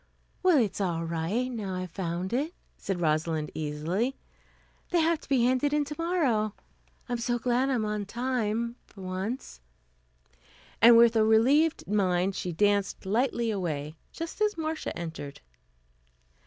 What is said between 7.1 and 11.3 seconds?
so glad I'm on time, for once." And with a